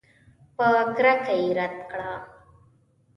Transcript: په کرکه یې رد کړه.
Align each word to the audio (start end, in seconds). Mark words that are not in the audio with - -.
په 0.55 0.67
کرکه 0.95 1.33
یې 1.41 1.49
رد 1.57 1.75
کړه. 1.91 2.11